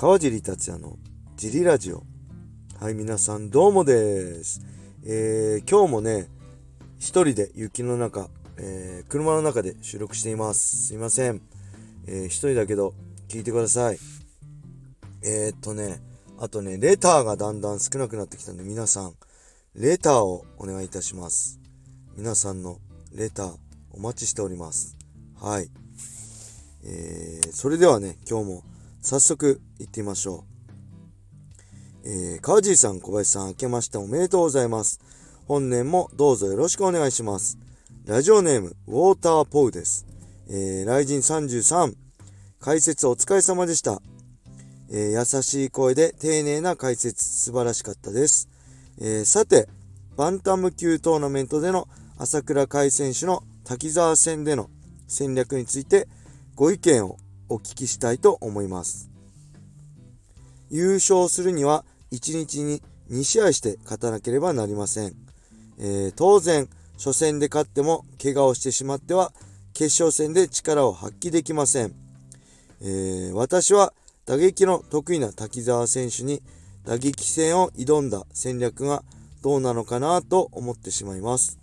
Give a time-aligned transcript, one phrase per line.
[0.00, 0.96] 川尻達也の
[1.36, 2.04] ジリラジオ。
[2.80, 4.62] はい、皆さんどうもです。
[5.04, 6.28] えー、今日もね、
[6.98, 10.86] 一人で雪の中、えー、車の中で収録しています。
[10.86, 11.42] すいません。
[12.06, 12.94] えー、一人だけど、
[13.28, 13.98] 聞いてください。
[15.22, 16.00] えー、っとね、
[16.38, 19.12] あとね、レターがだんだん少なくなってきたんで、皆さん、
[19.74, 21.60] レターをお願いいたします。
[22.16, 22.78] 皆さんの
[23.12, 23.54] レター、
[23.90, 24.96] お待ちしております。
[25.38, 25.68] はい。
[26.84, 28.69] えー、それではね、今日も
[29.02, 30.44] 早速行ってみましょ
[32.04, 32.08] う。
[32.08, 35.00] えー、川尻さん、小林さん、明けましておめでとうございます。
[35.46, 37.58] 本年もどうぞよろしくお願いします。
[38.06, 40.06] ラジオネーム、ウォーターポウです。
[40.48, 41.94] えー、ライジン33、
[42.60, 44.02] 解説お疲れ様でした。
[44.90, 48.48] えー、優しい声で丁寧な解説、素晴らしかったです。
[49.00, 49.68] えー、さて、
[50.16, 54.68] バンタム級トーナメントでの朝倉海選手の滝沢戦での
[55.06, 56.08] 戦略について
[56.54, 57.16] ご意見を
[57.50, 59.10] お聞きしたいと思います。
[60.70, 65.12] 優勝するには1日に2試合して勝たなければなりません。
[65.78, 69.32] えー、当然、初戦で勝っても怪我をしてしまっては
[69.72, 71.94] 決勝戦で力を発揮できません。
[72.82, 73.92] えー、私は
[74.26, 76.42] 打撃の得意な滝沢選手に
[76.84, 79.02] 打撃戦を挑んだ戦略が
[79.42, 81.58] どうなのかなと思ってしまいます。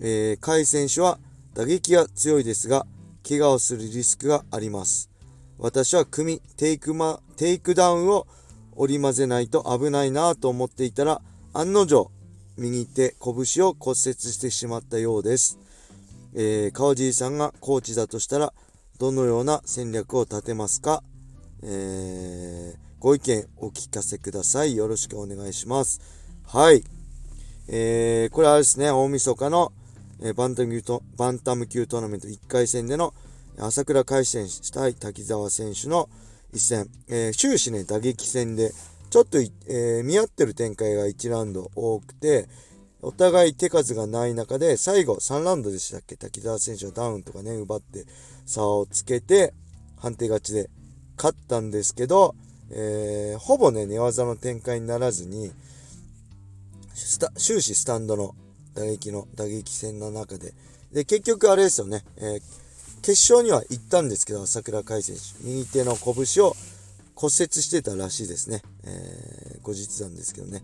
[0.00, 1.18] えー、海選手は
[1.54, 2.86] 打撃が強いですが、
[3.28, 5.10] 怪我をするリスクがあります。
[5.58, 8.26] 私は組み、テイクマ、テイクダウンを
[8.74, 11.20] 織り交ぜないと危ないなと思っていたら、
[11.52, 12.10] 案の定、
[12.56, 15.58] 右手、拳を骨折してしまったようです。
[16.34, 18.54] えー、川尻さんがコーチだとしたら、
[18.98, 21.02] どのような戦略を立てますか、
[21.62, 24.74] えー、ご意見お聞かせください。
[24.74, 26.00] よろしくお願いします。
[26.46, 26.82] はい。
[27.68, 29.72] えー、これはですね、大晦日の
[30.20, 33.14] えバンタム級とバンタム級トーナメント1回戦での
[33.58, 36.08] 朝倉海選手対滝沢選手の
[36.52, 38.72] 一戦、えー、終始ね、打撃戦で、
[39.10, 42.48] ちょっと、えー、見合ってる展開が1ラウンド多くて、
[43.02, 46.16] お互い手数がない中で、最後3ラウンドでしたっけ？
[46.16, 48.06] 滝沢選手のダウンとかね、奪って
[48.46, 49.52] 差をつけて、
[49.96, 50.70] 判定勝ちで
[51.16, 52.34] 勝ったんですけど、
[52.70, 55.52] えー、ほぼね、寝技の展開にならずに、
[57.36, 58.34] 終始スタンドの
[58.78, 60.54] 打撃の打撃戦の中で。
[60.92, 62.40] で、結局あれですよね、えー、
[63.02, 66.54] 決勝には行ったんですけど、朝倉海選手、右手の拳を
[67.16, 68.62] 骨折してたらしいですね。
[68.84, 70.62] えー、後日なんですけどね。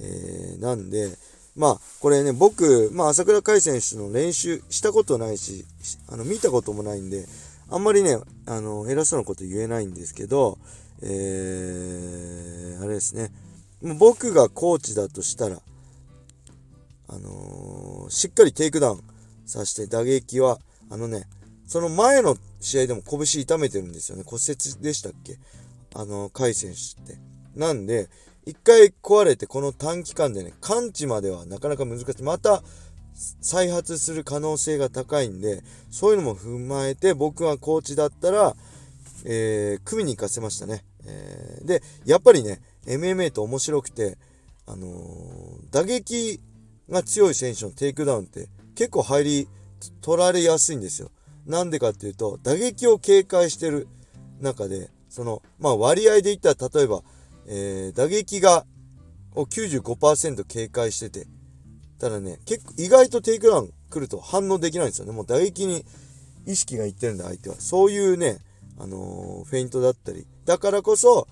[0.00, 1.16] えー、なんで、
[1.56, 5.64] まあ、これね、僕、まあ、朝倉海選手の練習したことないし、
[6.08, 7.26] あの、見たこともないんで、
[7.70, 10.58] あんまりね、あの、偉そうなこと言えないんですけど、
[11.00, 13.30] えー、あれですね。
[13.98, 15.60] 僕がコーチだとしたら、
[17.14, 19.00] あのー、しっかりテイクダウン
[19.46, 20.58] させて打撃は、
[20.90, 21.28] あのね、
[21.66, 24.24] その前の試合でも拳痛めてるんですよね。
[24.26, 25.38] 骨折でしたっけ？
[25.94, 27.20] あの、海選手って。
[27.54, 28.08] なんで、
[28.46, 32.22] 一回壊れてこの短期間でね、完治まではなかなか難しい。
[32.22, 32.62] また
[33.40, 38.56] 再発する可能性が高いんで、そういうのも踏まえて僕がコーチだったら、
[39.24, 40.84] えー、組みに行かせましたね。
[41.06, 44.18] えー、で、やっぱりね、MMA って面白くて、
[44.66, 46.40] あのー、打撃
[46.88, 49.48] が強い選手のテイクダウンって結構割と
[50.00, 51.10] 取られやすいんですよ。
[51.46, 53.86] なんでかっていうと、打撃を警戒してる
[54.40, 57.02] 中で、その、まあ割合で言ったら、例えば、
[57.46, 58.66] えー、打撃が、
[59.34, 61.26] を95%警戒してて、
[61.98, 65.12] ただね、結構意外とテイクダウン来ると反応できないんですよね。
[65.12, 65.84] もう打撃に
[66.46, 67.56] 意識がいってるんだ、相手は。
[67.58, 68.38] そういうね、
[68.78, 70.26] あのー、フェイントだったり。
[70.44, 71.26] だからこそ、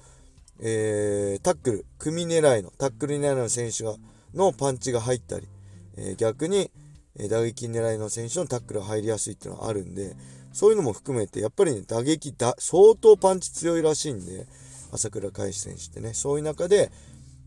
[0.60, 3.96] えー、タックル、組み狙いの、タックル狙いの選手が、
[4.34, 5.48] のパンチが入ったり、
[5.96, 6.70] えー、逆に、
[7.16, 10.16] え打撃狙いの選手のタックルが入りやすいっていうのはあるんで、
[10.52, 14.46] そういうのも含めて、やっぱりね、打撃だ、相当パンチ強いらしいんで、
[14.92, 16.90] 朝倉海選手ってね、そういう中で、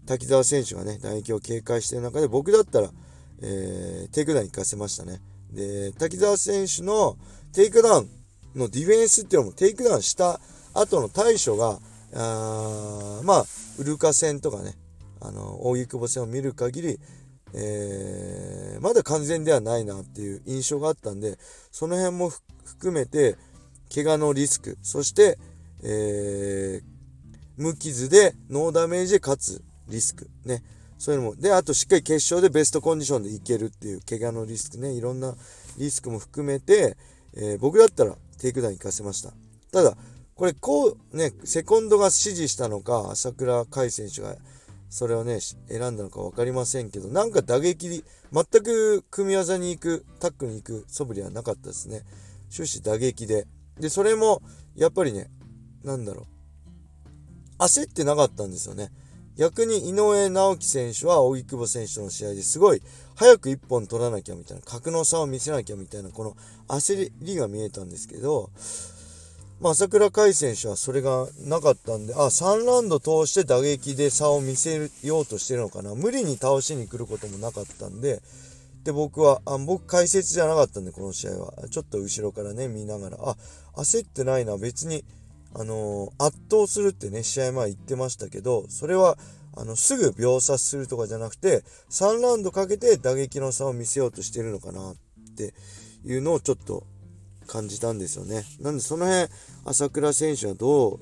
[0.05, 2.91] 滝沢選手がね、打撃を警戒してる中で、僕だったら、
[3.41, 5.21] えー、テイクダウン行かせましたね。
[5.51, 7.17] で、滝沢選手の
[7.53, 8.09] テイクダウン
[8.55, 10.39] のディフェンスっていうのも、テイクダウンした
[10.73, 11.79] 後の対処が、
[12.13, 13.45] あまあ、
[13.77, 14.75] 憂流迦戦とかね、
[15.27, 16.99] あの、扇久保戦を見る限り、
[17.53, 21.37] えー、まだ完全ではないなっていう印象があったんで、
[21.71, 22.31] その辺も
[22.65, 23.37] 含めて、
[23.93, 25.37] 怪我のリスク、そして、
[25.83, 26.95] えー、
[27.57, 30.63] 無傷でノーダメージで勝つリスク、ね。
[30.97, 35.35] そういうのも、で、あとしっかり決勝でベストコンディションでいけるっていう怪我のリスクね、いろんな
[35.77, 36.97] リスクも含めて、
[37.35, 39.33] えー、僕だったらテイクダウン行かせました。
[39.71, 39.95] ただ、
[40.35, 44.35] これこうね、セコンドが指示したのか、朝倉海選手が
[44.89, 45.57] それをね、選
[45.91, 52.03] んだのか分かりませんけど、なんか打撃、全く組み技に行く、タックに行く素振りはなかったですね。
[52.49, 53.47] 終始打撃で。
[53.79, 54.41] で、それも、
[54.75, 55.29] やっぱりね、
[55.83, 56.25] なんだろう。
[57.59, 58.91] 焦ってなかったんですよね。
[59.37, 62.81] 逆に井上直樹選手は荻久保選手の試合ですごい
[63.15, 66.37] 早く1本取らなきゃみたいな格の差を見せなきゃみたいなこの
[66.69, 68.49] 焦りが見えたんですけど、
[69.61, 75.95] まあ、朝倉海選手はそれがなかったんであ3ラウンド通して打撃で差を見せようとしてるのかな。
[75.95, 78.21] 無理に倒しに来ることもなかったんで
[78.83, 81.53] で僕はあ僕解説じゃなかったんでこの試合は。
[81.69, 83.37] ちょっと後ろからね見ながらあ
[83.77, 84.57] 焦ってないな。
[84.57, 85.05] 別に
[85.57, 89.17] あのー、圧倒するってね、試合前言ってましたけど、それは、
[89.55, 94.95] あの、すぐ秒殺するとかじゃなくて、3ラウンドかけて打撃の差を見せようとしてるのかなっ
[95.37, 95.53] て
[96.03, 96.85] いうのをちょっと
[97.45, 98.43] 感じたんですよね。
[98.59, 99.29] なんでその辺、
[99.65, 100.99] 朝倉選手はどう、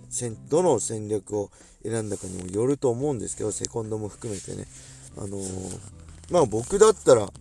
[0.50, 1.50] どの戦略を
[1.84, 4.66] 選んだかにもよると思うんですけど、セコンドも含めてね。
[5.18, 5.80] あのー、
[6.32, 7.32] まあ僕だったら、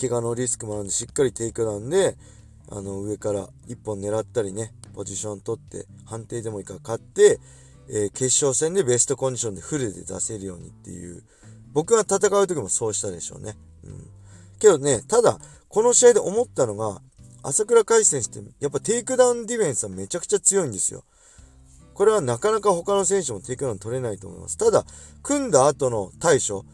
[0.00, 2.16] 怪我のリスクもあるんで、しっかりテイクダウンで、
[2.70, 7.40] あの、上から1本狙ったりね、ポジション取って、判定でもいいから勝って、
[7.88, 11.22] えー、決勝戦でベストコンディションでフルで出せるようにっていう、
[11.72, 13.56] 僕が戦う時もそうしたでしょうね。
[13.84, 14.06] うん。
[14.58, 15.38] けどね、ただ、
[15.68, 17.00] この試合で思ったのが、
[17.42, 21.04] 朝倉海選手って、やっぱテイクダウンディフェンスはめちゃくちゃ強いんですよ。
[21.94, 24.56] これはなかなか他の選手もテイクダウン取れないと思います。
[24.56, 24.84] ただ、
[25.22, 26.64] 組んだ後の対処、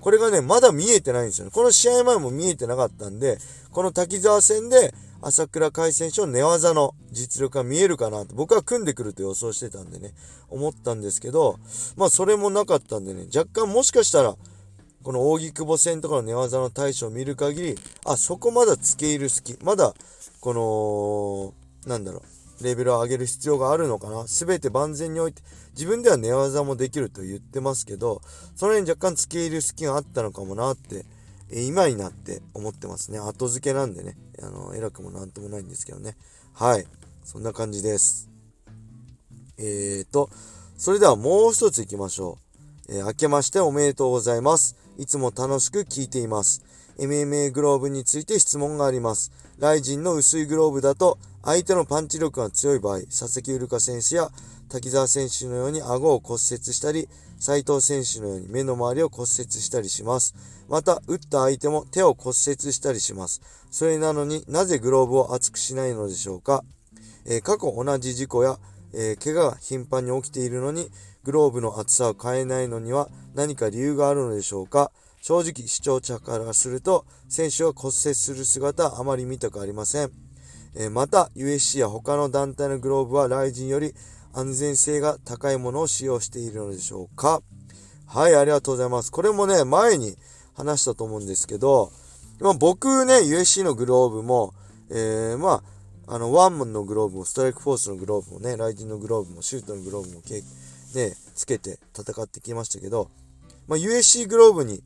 [0.00, 1.50] これがね、まだ見えてないんですよね。
[1.50, 3.38] この試合前も見えてなかったんで、
[3.70, 4.92] この滝沢戦で、
[5.22, 10.12] 朝倉海選手の寝技の実力が見えるかなと、僕は組んでくると予想してたんでね、
[10.50, 11.58] 思ったんですけど、
[11.96, 14.36] まあそれもなかったんでね、若干もしかしたら、
[15.04, 19.94] この扇久保戦とかの寝技の対処を見る限り、あ、そこまだ付け入る隙、まだ、
[20.40, 21.54] こ
[21.84, 22.22] の、なんだろ
[22.60, 24.26] う、レベルを上げる必要があるのかな。
[24.26, 25.42] すべて万全において、
[25.72, 28.22] 自分では寝技もできると言ってますけど、
[28.56, 31.04] その辺若干付け入る隙があったのかもなって
[31.52, 33.18] 今になって思ってますね。
[33.18, 36.16] 後付けなんでね、あの、偉くもなんともないんですけどね。
[36.54, 36.86] はい。
[37.24, 38.30] そんな感じです。
[39.58, 40.30] えーと、
[40.78, 42.38] それではもう一つ行きましょ
[42.88, 42.94] う。
[42.96, 44.83] えー、明けましておめでとうございます。
[44.98, 46.62] いつも楽しく聞いています。
[46.98, 49.32] MMA グローブについて質問があります。
[49.58, 54.30] ライジンの薄いグローブだと、相手のパンチ力が強い場合、佐々木ウルカ選手や
[54.68, 56.40] 滝沢選手のように顎を骨折
[56.72, 57.08] したり、
[57.38, 60.34] 斉藤選手のように目の周りを骨折したりします。
[60.68, 63.42] また、打った相手も手を骨折したりします。
[63.70, 66.64] それなのになぜグローブを厚くしないのでしょうか？
[67.26, 68.58] えー、過去同じ事故や、
[68.92, 70.90] えー、怪我が頻繁に起きているのに、
[71.24, 74.92] グローブの厚さを変えないのには何か理由があるのでしょうか？
[75.22, 80.10] 正直視聴者からすると、選手が骨折する姿あまり見たくありません。
[80.76, 83.94] え、また、USC や他の団体のグローブはライジンより
[84.34, 87.40] 安全性が高いものを使用しているのでしょうか？
[88.06, 89.10] はい、ありがとうございます。
[89.10, 90.16] これもね、前に
[90.54, 91.90] 話したと思うんですけど、
[92.40, 94.52] まあ、僕ね、USC のグローブも、
[94.90, 95.62] えー、ま
[96.06, 100.20] あ、あの、ワンマンのグローブも、ストライクフォースのグローブもね、ライジンのグローブも、シュートのグローブも、
[100.94, 103.10] ね、つけて戦ってきましたけど、
[103.66, 104.82] まあ、USC グローブに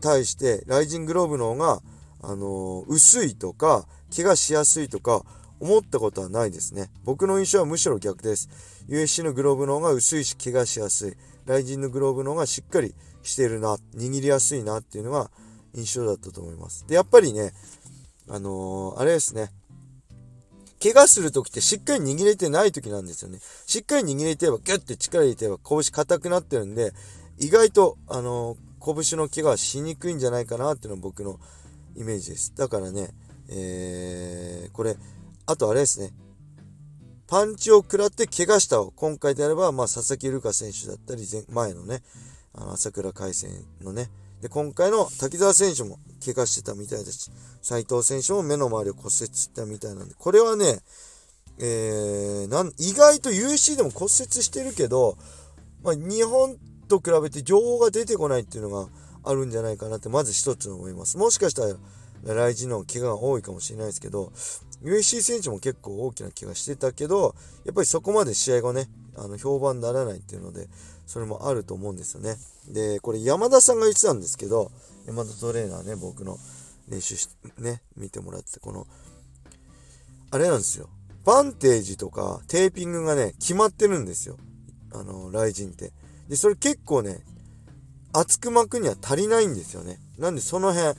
[0.00, 1.82] 対して、ライジングローブの方が、
[2.22, 5.24] あのー、薄いとか、怪我しやすいとか、
[5.60, 6.90] 思ったことはないですね。
[7.04, 8.48] 僕の印象はむしろ逆です。
[8.88, 11.14] USC のグローブの方が薄いし、怪我しやすい。
[11.46, 15.30] ライジンのグローブの方がしっかりしてるな、握りやすいなっていうのが
[15.74, 16.84] 印象だったと思います。
[16.88, 17.52] で、やっぱりね、
[18.28, 19.50] あのー、あれですね。
[20.82, 23.38] 怪我するときってしっかり握れてないときなんですよね。
[23.66, 26.92] しっかり握れてれば、ギュッて力入れてれば拳硬くなってるんで、
[27.38, 31.38] 意外と、あのー、拳の怪我はしにくいんじゃないかなっていうのが僕の
[31.96, 32.52] イメージです。
[32.56, 33.10] だからね、
[33.48, 34.96] えー、これ、
[35.46, 36.10] あとあれですね。
[37.28, 42.02] パンチを食らって怪我したを、今回であれば、まあ、佐々木瑠香選手だったり、前のね、
[42.54, 44.10] あの、朝倉海戦のね。
[44.42, 47.30] で、今回の滝沢選手も怪我してたみたいですし、
[47.62, 50.80] 斉藤選手も目の周りを骨折したみたいなんで、これはね、
[51.60, 55.16] えー、なん、意外と USC でも骨折してるけど、
[55.84, 56.56] まあ、日本
[56.88, 58.88] と比べて情報が出てこないっていうのが
[59.24, 61.18] あるんじゃないかなって、まず一つ思います。
[61.18, 61.76] もしかしたら、
[62.34, 64.32] 来日の怪我が多いかもしれないですけど、
[64.82, 70.68] USC 選手も結構大きな怪我してたけど、やっぱりそこまで試合後ね、あの、評判にならないっていうので、
[71.12, 72.36] それもあると思うんですよね。
[72.68, 74.72] で、これ山田さんが言ってたんですけど、
[75.06, 76.38] 山田トレーナーね、僕の
[76.88, 78.86] 練習して、ね、見てもらってて、この、
[80.30, 80.88] あれなんですよ。
[81.26, 84.38] バンテージとかテーピングがね、決まってるんですよ。
[84.90, 85.92] あの、雷神って。
[86.28, 87.20] で、それ結構ね、
[88.14, 89.98] 厚く巻くには足りないんですよね。
[90.16, 90.96] なんでその辺、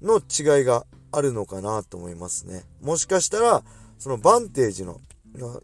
[0.00, 2.62] の違いがあるのかなと思いますね。
[2.80, 3.62] もしかしたら、
[3.98, 5.00] そのバンテージの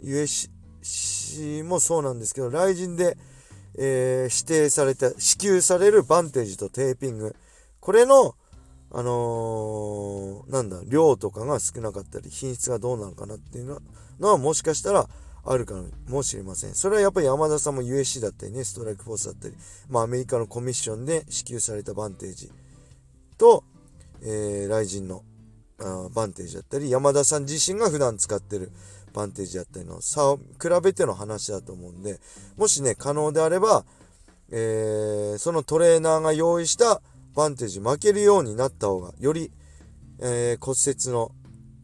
[0.02, 3.16] USC もそうなんですけど、雷神で、
[3.78, 7.36] えー、指定された、支給されるバンテージとテーピング、
[7.80, 8.34] これの、
[8.92, 13.64] あのー、なんだ、量とかが少なかったり、品質がどうなのかなっていう
[14.18, 15.08] のは、もしかしたら
[15.44, 16.74] あるかもしれません。
[16.74, 19.54] それはやっぱり山田さんも USC だったりね、ストライクフォースだったり、
[19.88, 22.50] まあアメリカのコミッションで支給されたバンテージ
[23.38, 23.64] と、
[24.22, 25.22] えー、ライジンの
[25.78, 28.70] あバンテージだったり、山田さん自身が普段使ってる
[29.12, 32.20] バンテージだったりの差を比べての話だと思うんで、
[32.56, 33.84] もしね、可能であれば、
[34.50, 37.02] えー、そのトレーナーが用意した
[37.34, 39.52] バンテージ負けるようになった方が、より、
[40.20, 41.32] えー、骨折の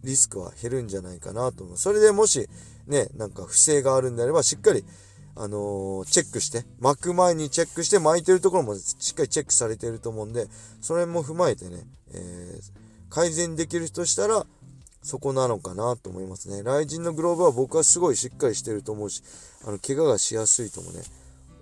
[0.03, 1.77] リスクは減るんじゃないかなと思う。
[1.77, 2.49] それでもし、
[2.87, 4.85] ね、なんか不正があるんであれば、しっかり、
[5.35, 10.49] あのー、チェックして、巻く前にチェックして、巻いてるところもしっかりチェックされてると思うんで、
[10.81, 12.63] それも踏まえてね、えー、
[13.11, 14.47] 改善できるとしたら、
[15.07, 16.65] そこなのかなと思いますね。
[16.65, 19.23] ライジンのグローブは僕はすごいしっかりしてると思うし、
[19.65, 21.01] あの、怪我がしやすいともね、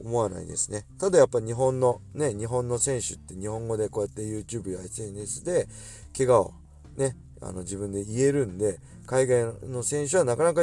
[0.03, 0.87] 思わないですね。
[0.99, 5.69] ただやっぱ日本の、ね、日本の選手って日本語でこうやって YouTube や SNS で
[6.17, 6.55] 怪我を
[6.97, 10.63] ね、あの自分で言えるんで、海外の選手はなかなか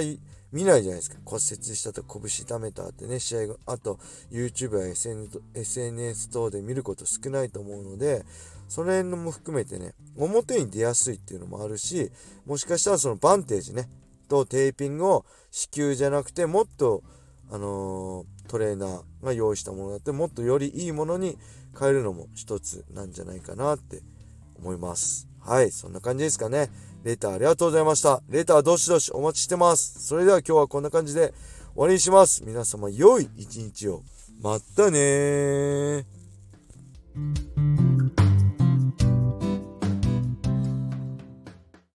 [0.51, 1.17] 見ないじゃないですか。
[1.23, 3.99] 骨折したと拳痛めたってね、試合が、あと
[4.31, 8.25] YouTube や SNS 等で見ること少ないと思うので、
[8.71, 12.09] その辺も含めてね、表に出やすいっていうのもあるし、
[12.45, 13.89] もしかしたらそのバンテージね、
[14.29, 17.03] とテーピングを支給じゃなくて、もっと、
[17.51, 21.37] あのー、トレーナーが用意したものだって、もっとよりいいものに
[21.77, 24.03] 変えるのも一つなんじゃないかなって
[24.57, 25.27] 思います。
[25.41, 26.69] はい、そんな感じですかね。
[27.03, 28.23] レターありがとうございました。
[28.29, 30.01] レターどしどしお待ちしてます。
[30.07, 31.33] それでは今日はこんな感じで
[31.73, 32.41] 終わりにします。
[32.45, 34.01] 皆様良い一日を。
[34.41, 36.05] またね